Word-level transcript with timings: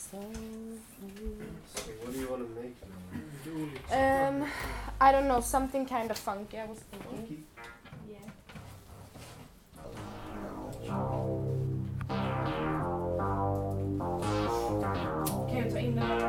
So 0.00 0.16
what 0.16 2.12
do 2.12 2.18
you 2.18 2.28
want 2.30 2.42
to 2.42 2.48
make 2.60 2.76
now? 3.90 4.28
um, 4.28 4.46
I 5.00 5.12
don't 5.12 5.28
know, 5.28 5.40
something 5.42 5.86
kind 5.86 6.10
of 6.10 6.16
funky 6.18 6.58
I 6.58 6.66
was 6.66 6.78
thinking. 6.78 7.16
Funky? 7.16 7.44
Kan 15.50 15.58
jag 15.58 15.70
ta 15.72 15.78
in 15.78 15.94
den 15.96 16.04
här? 16.04 16.20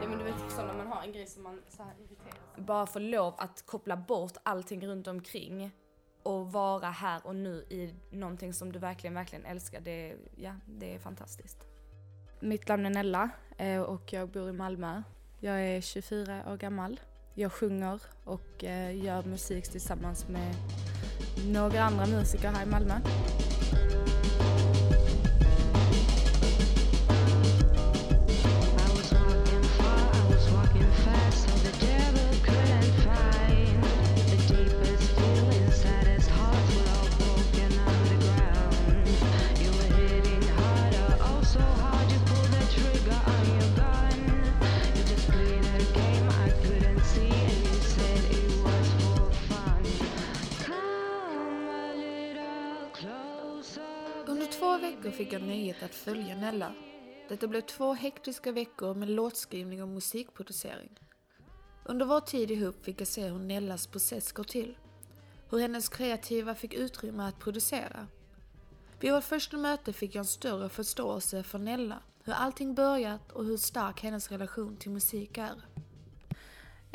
Ja 0.00 0.08
men 0.08 0.18
du 0.18 0.24
vet 0.24 0.34
så 0.56 0.62
när 0.62 0.74
man 0.74 0.86
har 0.86 1.02
en 1.02 1.12
grej 1.12 1.26
som 1.26 1.42
man 1.42 1.60
så 1.68 1.82
här 1.82 1.92
irriterar 1.98 2.32
sig. 2.54 2.64
Bara 2.64 2.86
få 2.86 2.98
lov 2.98 3.34
att 3.38 3.66
koppla 3.66 3.96
bort 3.96 4.36
allting 4.42 4.86
runt 4.86 5.06
omkring 5.08 5.70
och 6.22 6.52
vara 6.52 6.90
här 6.90 7.26
och 7.26 7.36
nu 7.36 7.64
i 7.68 7.94
någonting 8.10 8.52
som 8.52 8.72
du 8.72 8.78
verkligen, 8.78 9.14
verkligen 9.14 9.44
älskar. 9.44 9.80
Det, 9.80 10.16
ja, 10.36 10.54
det 10.66 10.94
är 10.94 10.98
fantastiskt. 10.98 11.58
Mitt 12.40 12.68
namn 12.68 12.86
är 12.86 12.90
Nella 12.90 13.30
eh, 13.56 13.80
och 13.80 14.12
jag 14.12 14.28
bor 14.28 14.48
i 14.48 14.52
Malmö. 14.52 15.02
Jag 15.40 15.60
är 15.60 15.80
24 15.80 16.52
år 16.52 16.56
gammal. 16.56 17.00
Jag 17.34 17.52
sjunger 17.52 18.02
och 18.24 18.64
eh, 18.64 19.04
gör 19.04 19.22
musik 19.22 19.68
tillsammans 19.68 20.28
med 20.28 20.54
några 21.46 21.82
andra 21.82 22.06
musiker 22.06 22.48
här 22.48 22.66
i 22.66 22.70
Malmö. 22.70 22.94
Fick 55.12 55.32
jag 55.32 55.42
nöjet 55.42 55.82
att 55.82 55.94
följa 55.94 56.36
Nella. 56.36 56.74
Detta 57.28 57.46
blev 57.48 57.60
två 57.60 57.94
hektiska 57.94 58.52
veckor 58.52 58.94
med 58.94 59.10
låtskrivning 59.10 59.82
och 59.82 59.88
musikproducering. 59.88 60.90
Under 61.84 62.06
vår 62.06 62.20
tid 62.20 62.50
ihop 62.50 62.84
fick 62.84 63.00
jag 63.00 63.08
se 63.08 63.28
hur 63.28 63.38
Nellas 63.38 63.86
process 63.86 64.32
går 64.32 64.44
till. 64.44 64.78
Hur 65.50 65.58
hennes 65.58 65.88
kreativa 65.88 66.54
fick 66.54 66.74
utrymme 66.74 67.22
att 67.22 67.38
producera. 67.38 68.06
Vid 69.00 69.12
vårt 69.12 69.24
första 69.24 69.56
möte 69.56 69.92
fick 69.92 70.14
jag 70.14 70.20
en 70.20 70.24
större 70.24 70.68
förståelse 70.68 71.42
för 71.42 71.58
Nella, 71.58 72.02
hur 72.24 72.32
allting 72.32 72.74
börjat 72.74 73.32
och 73.32 73.44
hur 73.44 73.56
stark 73.56 74.02
hennes 74.02 74.30
relation 74.30 74.76
till 74.76 74.90
musik 74.90 75.38
är. 75.38 75.62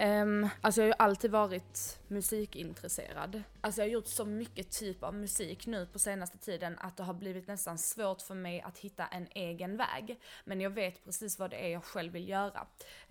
Um, 0.00 0.48
alltså 0.60 0.80
jag 0.80 0.84
har 0.84 0.88
ju 0.88 0.94
alltid 0.98 1.30
varit 1.30 2.00
musikintresserad. 2.08 3.42
Alltså 3.60 3.80
jag 3.80 3.86
har 3.86 3.92
gjort 3.92 4.06
så 4.06 4.24
mycket 4.24 4.70
typ 4.70 5.02
av 5.02 5.14
musik 5.14 5.66
nu 5.66 5.86
på 5.86 5.98
senaste 5.98 6.38
tiden 6.38 6.78
att 6.78 6.96
det 6.96 7.02
har 7.02 7.14
blivit 7.14 7.46
nästan 7.46 7.78
svårt 7.78 8.22
för 8.22 8.34
mig 8.34 8.60
att 8.60 8.78
hitta 8.78 9.06
en 9.06 9.28
egen 9.30 9.76
väg. 9.76 10.20
Men 10.44 10.60
jag 10.60 10.70
vet 10.70 11.04
precis 11.04 11.38
vad 11.38 11.50
det 11.50 11.66
är 11.66 11.68
jag 11.68 11.84
själv 11.84 12.12
vill 12.12 12.28
göra. 12.28 12.66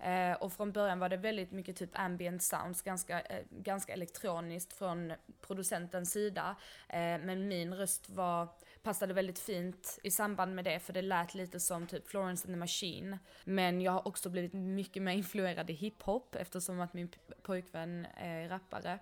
Uh, 0.06 0.42
och 0.42 0.52
från 0.52 0.72
början 0.72 0.98
var 0.98 1.08
det 1.08 1.16
väldigt 1.16 1.52
mycket 1.52 1.76
typ 1.76 1.90
ambient 1.92 2.42
sounds, 2.42 2.82
ganska, 2.82 3.18
uh, 3.18 3.36
ganska 3.50 3.92
elektroniskt 3.92 4.72
från 4.72 5.12
producentens 5.40 6.12
sida. 6.12 6.56
Uh, 6.90 6.96
men 6.98 7.48
min 7.48 7.74
röst 7.74 8.10
var 8.10 8.48
passade 8.86 9.14
väldigt 9.14 9.38
fint 9.38 9.98
i 10.02 10.10
samband 10.10 10.54
med 10.54 10.64
det 10.64 10.80
för 10.80 10.92
det 10.92 11.02
lät 11.02 11.34
lite 11.34 11.60
som 11.60 11.86
typ 11.86 12.08
Florence 12.08 12.46
and 12.46 12.54
the 12.54 12.58
Machine. 12.58 13.18
Men 13.44 13.80
jag 13.80 13.92
har 13.92 14.08
också 14.08 14.30
blivit 14.30 14.52
mycket 14.52 15.02
mer 15.02 15.12
influerad 15.12 15.70
i 15.70 15.72
hiphop 15.72 16.34
eftersom 16.34 16.80
att 16.80 16.94
min 16.94 17.08
pojkvän 17.42 18.06
är 18.16 18.48
rappare. 18.48 18.98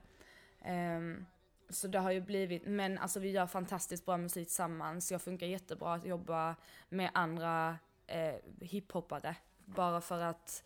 Um, 0.96 1.26
så 1.68 1.88
det 1.88 1.98
har 1.98 2.10
ju 2.10 2.20
blivit, 2.20 2.66
men 2.66 2.98
alltså 2.98 3.20
vi 3.20 3.30
gör 3.30 3.46
fantastiskt 3.46 4.06
bra 4.06 4.16
musik 4.16 4.48
tillsammans. 4.48 5.12
Jag 5.12 5.22
funkar 5.22 5.46
jättebra 5.46 5.94
att 5.94 6.06
jobba 6.06 6.56
med 6.88 7.10
andra 7.14 7.78
eh, 8.06 8.34
hiphoppare. 8.60 9.36
Bara 9.64 10.00
för 10.00 10.20
att 10.20 10.64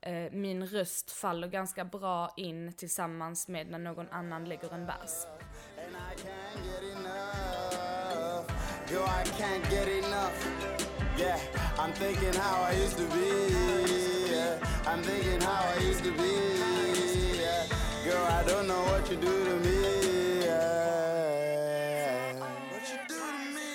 eh, 0.00 0.32
min 0.32 0.66
röst 0.66 1.10
faller 1.10 1.48
ganska 1.48 1.84
bra 1.84 2.34
in 2.36 2.72
tillsammans 2.72 3.48
med 3.48 3.70
när 3.70 3.78
någon 3.78 4.08
annan 4.08 4.44
lägger 4.44 4.74
en 4.74 4.86
vers. 4.86 5.26
Yo, 8.92 9.02
I 9.04 9.24
can't 9.36 9.68
get 9.68 9.88
enough. 9.88 10.46
Yeah, 11.18 11.38
I'm 11.76 11.92
thinking 11.92 12.32
how 12.34 12.62
I 12.62 12.72
used 12.72 12.96
to 12.98 13.04
be. 13.06 13.52
Yeah, 14.30 14.58
I'm 14.86 15.02
thinking 15.02 15.40
how 15.40 15.74
I 15.74 15.78
used 15.82 16.04
to 16.04 16.12
be. 16.12 16.32
Yeah, 17.36 17.66
girl, 18.04 18.24
I 18.26 18.44
don't 18.46 18.68
know 18.68 18.80
what 18.90 19.10
you 19.10 19.16
do 19.16 19.44
to 19.44 19.56
me. 19.56 20.44
Yeah. 20.44 22.32
What 22.70 22.82
you 22.90 22.98
do 23.08 23.14
to 23.14 23.24
me? 23.56 23.70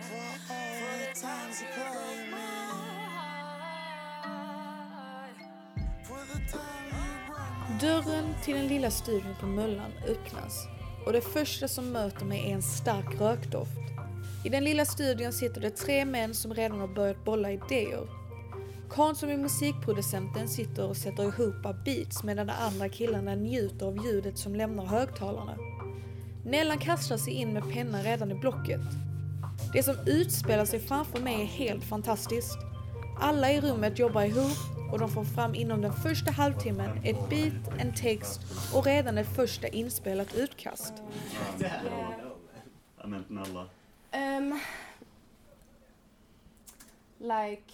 For 0.00 0.16
all 0.16 0.98
the 1.04 1.20
times 1.20 1.60
you 1.60 1.68
play 1.74 2.16
me. 2.32 2.48
Dörren 7.80 8.34
till 8.42 8.56
den 8.56 8.66
lilla 8.66 8.90
studion 8.90 9.34
på 9.40 9.46
Möllan 9.46 9.92
öppnas 10.06 10.66
och 11.06 11.12
det 11.12 11.20
första 11.20 11.68
som 11.68 11.92
möter 11.92 12.24
mig 12.24 12.50
är 12.50 12.54
en 12.54 12.62
stark 12.62 13.20
rökdoft. 13.20 13.78
I 14.44 14.48
den 14.48 14.64
lilla 14.64 14.84
studion 14.84 15.32
sitter 15.32 15.60
det 15.60 15.70
tre 15.70 16.04
män 16.04 16.34
som 16.34 16.54
redan 16.54 16.80
har 16.80 16.88
börjat 16.88 17.24
bolla 17.24 17.52
idéer. 17.52 18.08
Karn 18.90 19.14
som 19.14 19.28
är 19.28 19.36
musikproducenten 19.36 20.48
sitter 20.48 20.88
och 20.88 20.96
sätter 20.96 21.22
ihop 21.22 21.84
beats 21.84 22.24
medan 22.24 22.46
de 22.46 22.52
andra 22.52 22.88
killarna 22.88 23.34
njuter 23.34 23.86
av 23.86 24.04
ljudet 24.04 24.38
som 24.38 24.54
lämnar 24.54 24.86
högtalarna. 24.86 25.56
Nellan 26.44 26.78
kastar 26.78 27.16
sig 27.16 27.32
in 27.32 27.52
med 27.52 27.72
pennan 27.72 28.02
redan 28.02 28.30
i 28.30 28.34
blocket. 28.34 28.80
Det 29.72 29.82
som 29.82 29.96
utspelar 30.06 30.64
sig 30.64 30.80
framför 30.80 31.20
mig 31.20 31.34
är 31.42 31.46
helt 31.46 31.84
fantastiskt. 31.84 32.58
Alla 33.20 33.52
i 33.52 33.60
rummet 33.60 33.98
jobbar 33.98 34.22
ihop 34.22 34.71
och 34.92 34.98
de 34.98 35.08
får 35.08 35.24
fram 35.24 35.54
inom 35.54 35.80
den 35.80 35.92
första 35.92 36.30
halvtimmen 36.30 37.00
ett 37.04 37.28
beat, 37.30 37.80
en 37.80 37.94
text 37.94 38.40
och 38.74 38.84
redan 38.86 39.18
ett 39.18 39.34
första 39.36 39.68
inspelat 39.68 40.34
utkast. 40.34 40.92
I 43.04 43.08
meant 43.08 43.30
Nella. 43.30 43.66
Um, 44.12 44.60
like, 47.18 47.72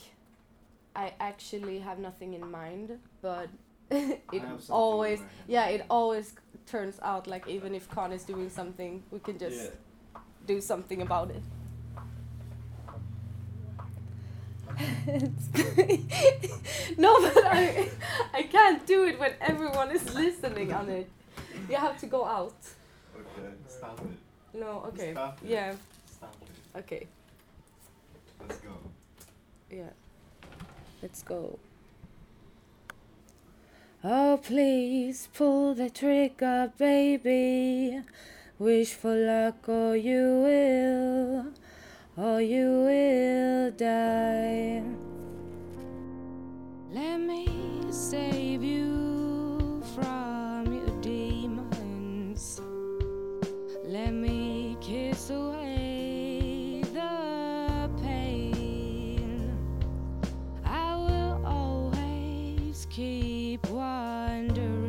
I 0.96 1.12
actually 1.18 1.80
have 1.80 2.00
nothing 2.00 2.34
in 2.34 2.50
mind, 2.50 2.98
but 3.20 3.48
it 4.32 4.42
always, 4.70 5.20
yeah, 5.48 5.70
it 5.70 5.82
always 5.88 6.34
turns 6.70 7.00
out 7.02 7.26
like 7.26 7.50
even 7.50 7.74
if 7.74 7.88
Khan 7.88 8.12
is 8.12 8.24
doing 8.26 8.50
something, 8.50 9.02
we 9.10 9.18
can 9.18 9.38
just 9.38 9.56
Yeah. 9.56 9.74
do 10.46 10.60
something 10.60 11.02
about 11.02 11.30
it. 11.30 11.42
no, 16.98 17.20
but 17.22 17.44
I, 17.44 17.88
I 18.34 18.42
can't 18.42 18.86
do 18.86 19.04
it 19.04 19.18
when 19.18 19.32
everyone 19.40 19.90
is 19.90 20.14
listening 20.14 20.72
on 20.72 20.88
it. 20.88 21.08
You 21.68 21.76
have 21.76 21.98
to 22.00 22.06
go 22.06 22.24
out. 22.24 22.54
Okay, 23.16 23.48
stop 23.68 24.00
it. 24.00 24.58
No, 24.58 24.84
okay. 24.88 25.12
Stop 25.12 25.38
it. 25.42 25.48
Yeah, 25.48 25.74
Stop 26.10 26.36
it. 26.42 26.78
okay. 26.80 27.06
Let's 28.40 28.60
go. 28.60 28.70
Yeah. 29.70 29.90
Let's 31.02 31.22
go. 31.22 31.58
Oh, 34.04 34.38
please 34.42 35.28
pull 35.34 35.74
the 35.74 35.90
trigger, 35.90 36.72
baby. 36.78 38.02
Wish 38.58 38.94
for 38.94 39.14
luck 39.14 39.68
or 39.68 39.96
you 39.96 40.42
will, 40.44 41.46
or 42.16 42.40
you 42.40 42.66
will 42.66 43.70
die. 43.70 44.82
Save 47.90 48.62
you 48.62 49.82
from 49.94 50.72
your 50.72 51.00
demons. 51.00 52.60
Let 53.84 54.12
me 54.12 54.76
kiss 54.80 55.30
away 55.30 56.82
the 56.92 57.90
pain. 58.02 59.56
I 60.64 60.94
will 60.96 61.40
always 61.46 62.86
keep 62.90 63.66
wondering 63.70 64.84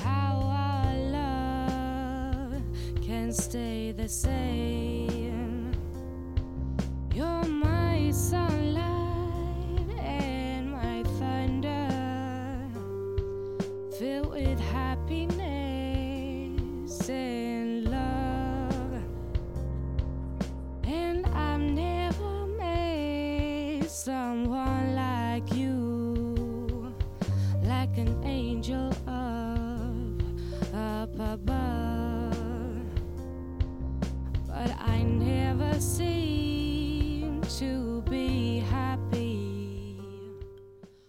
how 0.00 0.42
our 0.42 0.96
love 0.96 2.62
can 3.00 3.32
stay 3.32 3.92
the 3.92 4.08
same. 4.08 5.01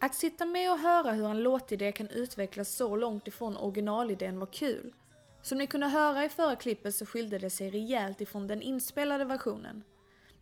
Att 0.04 0.16
sitta 0.16 0.46
med 0.46 0.72
och 0.72 0.80
höra 0.80 1.12
hur 1.12 1.26
en 1.26 1.44
låtidé 1.44 1.92
kan 1.92 2.10
utvecklas 2.10 2.76
så 2.76 2.96
långt 2.96 3.28
ifrån 3.28 3.58
originalidén 3.58 4.40
var 4.40 4.46
kul. 4.46 4.94
Som 5.42 5.58
ni 5.58 5.68
kunde 5.68 5.88
höra 5.88 6.26
i 6.26 6.30
förra 6.30 6.56
klippet 6.56 6.96
så 6.96 7.06
skilde 7.06 7.38
det 7.38 7.50
sig 7.50 7.70
rejält 7.70 8.22
ifrån 8.22 8.48
den 8.48 8.62
inspelade 8.62 9.26
versionen. 9.26 9.84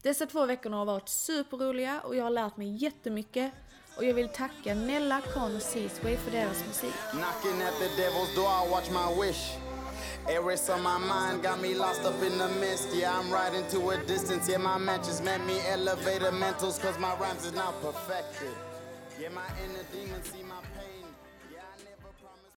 Dessa 0.03 0.25
två 0.25 0.45
veckorna 0.45 0.77
har 0.77 0.85
varit 0.85 1.09
superroliga 1.09 2.01
och 2.01 2.15
jag 2.15 2.23
har 2.23 2.29
lärt 2.29 2.57
mig 2.57 2.83
jättemycket 2.83 3.51
och 3.97 4.05
jag 4.05 4.13
vill 4.13 4.29
tacka 4.29 4.75
Nella, 4.75 5.21
Con 5.33 5.55
och 5.55 5.61
Seasway 5.61 6.17
för 6.17 6.31
deras 6.31 6.67
musik. 6.67 6.95
Knocking 7.11 7.61
at 7.61 7.73
the 7.79 8.01
devil's 8.03 8.35
door, 8.35 8.49
I 8.65 8.71
watch 8.71 8.89
my 8.89 9.25
wish. 9.25 9.57
Erase 10.29 10.73
on 10.73 10.81
my 10.81 10.97
mind 10.97 11.43
got 11.43 11.61
me 11.61 11.75
lost 11.75 12.05
up 12.05 12.23
in 12.23 12.37
the 12.37 12.47
mist. 12.59 12.89
Yeah, 12.95 13.19
I'm 13.19 13.31
riding 13.31 13.65
to 13.71 13.89
a 13.89 13.97
distance. 14.07 14.51
Yeah, 14.51 14.63
my 14.63 14.85
matches 14.85 15.21
meant 15.23 15.45
me 15.45 15.57
elevator 15.73 16.31
mentals, 16.31 16.81
cause 16.81 16.99
my 16.99 17.13
rhymes 17.21 17.45
is 17.45 17.53
now 17.53 17.73
perfected. 17.81 18.70
Yeah, 19.21 19.29
my 19.35 19.45
inner 19.63 19.85
demons 19.93 20.25
see 20.33 20.41
my 20.41 20.57